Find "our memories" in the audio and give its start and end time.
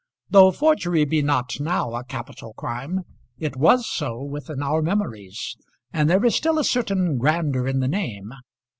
4.63-5.55